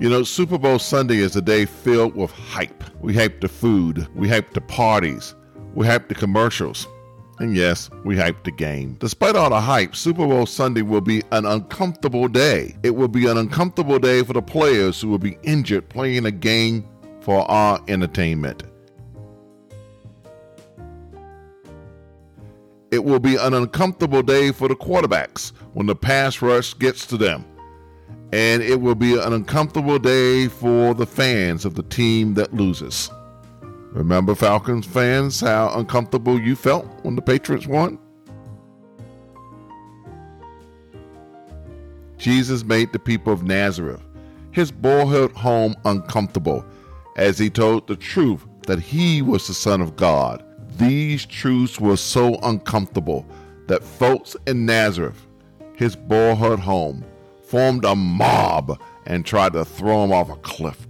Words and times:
You 0.00 0.08
know, 0.08 0.22
Super 0.22 0.58
Bowl 0.58 0.78
Sunday 0.78 1.16
is 1.16 1.34
a 1.34 1.42
day 1.42 1.64
filled 1.64 2.14
with 2.14 2.30
hype. 2.30 2.84
We 3.00 3.14
hype 3.14 3.40
the 3.40 3.48
food, 3.48 4.06
we 4.14 4.28
hype 4.28 4.52
the 4.52 4.60
parties, 4.60 5.34
we 5.74 5.88
hype 5.88 6.08
the 6.08 6.14
commercials. 6.14 6.86
And 7.40 7.56
yes, 7.56 7.90
we 8.04 8.16
hype 8.16 8.44
the 8.44 8.52
game. 8.52 8.96
Despite 9.00 9.34
all 9.34 9.50
the 9.50 9.60
hype, 9.60 9.96
Super 9.96 10.24
Bowl 10.24 10.46
Sunday 10.46 10.82
will 10.82 11.00
be 11.00 11.24
an 11.32 11.44
uncomfortable 11.46 12.28
day. 12.28 12.76
It 12.84 12.94
will 12.94 13.08
be 13.08 13.26
an 13.26 13.38
uncomfortable 13.38 13.98
day 13.98 14.22
for 14.22 14.34
the 14.34 14.42
players 14.42 15.00
who 15.00 15.08
will 15.08 15.18
be 15.18 15.36
injured 15.42 15.88
playing 15.88 16.26
a 16.26 16.30
game 16.30 16.86
for 17.20 17.40
our 17.50 17.82
entertainment. 17.88 18.62
It 22.92 23.02
will 23.02 23.18
be 23.18 23.34
an 23.34 23.52
uncomfortable 23.52 24.22
day 24.22 24.52
for 24.52 24.68
the 24.68 24.76
quarterbacks 24.76 25.50
when 25.72 25.86
the 25.86 25.96
pass 25.96 26.40
rush 26.40 26.78
gets 26.78 27.04
to 27.06 27.16
them 27.16 27.44
and 28.32 28.62
it 28.62 28.80
will 28.80 28.94
be 28.94 29.18
an 29.18 29.32
uncomfortable 29.32 29.98
day 29.98 30.48
for 30.48 30.94
the 30.94 31.06
fans 31.06 31.64
of 31.64 31.74
the 31.74 31.82
team 31.84 32.34
that 32.34 32.52
loses. 32.52 33.10
Remember, 33.92 34.34
Falcons 34.34 34.86
fans, 34.86 35.40
how 35.40 35.72
uncomfortable 35.74 36.38
you 36.38 36.54
felt 36.54 36.86
when 37.02 37.16
the 37.16 37.22
Patriots 37.22 37.66
won? 37.66 37.98
Jesus 42.18 42.64
made 42.64 42.92
the 42.92 42.98
people 42.98 43.32
of 43.32 43.44
Nazareth, 43.44 44.02
his 44.50 44.70
boyhood 44.70 45.32
home, 45.32 45.74
uncomfortable 45.84 46.64
as 47.16 47.38
he 47.38 47.48
told 47.48 47.86
the 47.86 47.96
truth 47.96 48.44
that 48.66 48.78
he 48.78 49.22
was 49.22 49.46
the 49.46 49.54
Son 49.54 49.80
of 49.80 49.96
God. 49.96 50.44
These 50.76 51.24
truths 51.24 51.80
were 51.80 51.96
so 51.96 52.36
uncomfortable 52.42 53.26
that 53.66 53.82
folks 53.82 54.36
in 54.46 54.66
Nazareth, 54.66 55.26
his 55.74 55.96
boyhood 55.96 56.58
home, 56.58 57.04
formed 57.48 57.84
a 57.84 57.96
mob 57.96 58.78
and 59.06 59.24
tried 59.24 59.54
to 59.54 59.64
throw 59.64 60.04
him 60.04 60.12
off 60.12 60.30
a 60.30 60.36
cliff. 60.36 60.86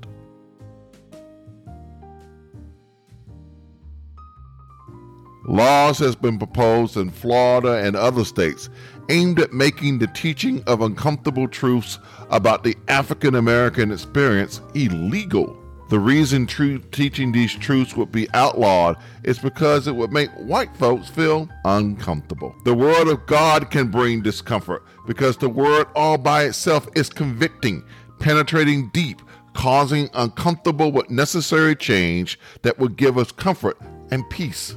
Laws 5.47 5.99
has 5.99 6.15
been 6.15 6.37
proposed 6.37 6.97
in 6.97 7.11
Florida 7.11 7.79
and 7.79 7.97
other 7.97 8.25
states 8.25 8.69
aimed 9.09 9.41
at 9.41 9.53
making 9.53 9.99
the 9.99 10.07
teaching 10.09 10.63
of 10.67 10.83
uncomfortable 10.83 11.49
truths 11.49 11.99
about 12.29 12.65
the 12.65 12.77
African 12.89 13.35
American 13.35 13.91
experience 13.91 14.61
illegal. 14.75 15.58
The 15.89 15.99
reason 15.99 16.47
true 16.47 16.79
teaching 16.79 17.33
these 17.33 17.55
truths 17.55 17.97
would 17.97 18.13
be 18.13 18.29
outlawed 18.35 18.99
is 19.25 19.39
because 19.39 19.87
it 19.87 19.97
would 19.97 20.13
make 20.13 20.31
white 20.33 20.77
folks 20.77 21.09
feel 21.09 21.49
uncomfortable. 21.65 22.55
The 22.65 22.75
Word 22.75 23.09
of 23.09 23.25
God 23.25 23.71
can 23.71 23.91
bring 23.91 24.21
discomfort 24.21 24.85
because 25.07 25.39
the 25.39 25.49
Word 25.49 25.87
all 25.95 26.19
by 26.19 26.45
itself 26.45 26.87
is 26.95 27.09
convicting, 27.09 27.83
penetrating 28.19 28.91
deep, 28.91 29.23
causing 29.55 30.11
uncomfortable 30.13 30.93
but 30.93 31.09
necessary 31.09 31.75
change 31.75 32.39
that 32.63 32.79
will 32.79 32.89
give 32.89 33.17
us 33.17 33.33
comfort 33.33 33.79
and 34.11 34.29
peace. 34.29 34.77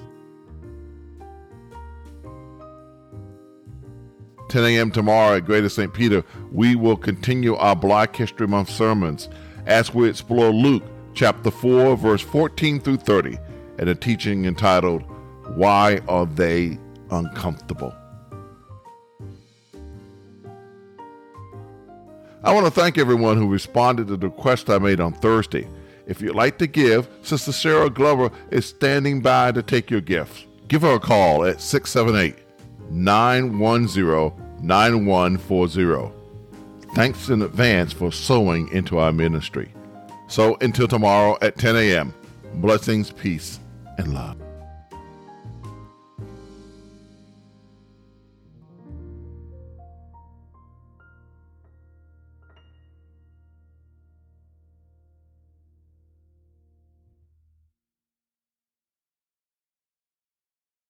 10 4.48 4.64
a.m. 4.64 4.92
tomorrow 4.92 5.38
at 5.38 5.46
Greater 5.46 5.70
St. 5.70 5.94
Peter, 5.94 6.24
we 6.52 6.76
will 6.76 6.98
continue 6.98 7.56
our 7.56 7.76
Black 7.76 8.16
History 8.16 8.48
Month 8.48 8.70
sermons 8.70 9.30
as 9.66 9.94
we 9.94 10.10
explore 10.10 10.52
Luke 10.52 10.84
chapter 11.14 11.52
4, 11.52 11.96
verse 11.98 12.22
14 12.22 12.80
through 12.80 12.98
30, 12.98 13.38
and 13.78 13.90
a 13.90 13.96
teaching 13.96 14.46
entitled, 14.46 15.04
Why 15.56 16.00
Are 16.08 16.26
They 16.26 16.78
Uncomfortable? 17.10 17.94
I 22.44 22.54
want 22.54 22.66
to 22.66 22.72
thank 22.72 22.98
everyone 22.98 23.38
who 23.38 23.48
responded 23.48 24.08
to 24.08 24.18
the 24.18 24.28
request 24.28 24.70
I 24.70 24.80
made 24.80 25.00
on 25.00 25.14
Thursday. 25.14 25.68
If 26.08 26.22
you'd 26.22 26.36
like 26.36 26.58
to 26.58 26.68
give, 26.68 27.08
Sister 27.22 27.52
Sarah 27.52 27.90
Glover 27.90 28.32
is 28.50 28.66
standing 28.66 29.22
by 29.22 29.52
to 29.52 29.62
take 29.62 29.92
your 29.92 30.02
gifts. 30.02 30.46
Give 30.68 30.82
her 30.82 30.96
a 30.96 31.00
call 31.00 31.46
at 31.46 31.62
678 31.62 32.36
910 32.90 34.66
9140. 34.66 36.12
Thanks 36.96 37.30
in 37.30 37.42
advance 37.42 37.94
for 37.94 38.12
sowing 38.12 38.68
into 38.70 38.98
our 38.98 39.12
ministry. 39.12 39.72
So 40.32 40.56
until 40.62 40.88
tomorrow 40.88 41.38
at 41.42 41.58
10 41.58 41.76
a.m., 41.76 42.14
blessings, 42.54 43.12
peace, 43.12 43.60
and 43.98 44.14
love. 44.14 44.41